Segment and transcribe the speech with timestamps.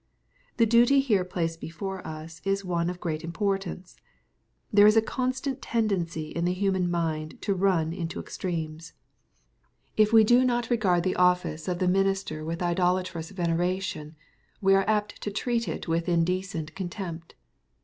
[0.57, 3.97] The duty here placed before us is one of great im* portance.
[4.73, 8.93] There is a constant tendency in the human mind to run into extremes.
[9.95, 11.39] If we do not regai^d the 13* 298 EXPOSITOBY THOUGHTS.
[11.43, 14.15] office of the minister with idolatrous veneration,
[14.59, 17.35] we are apt to treat it with indecent contempt.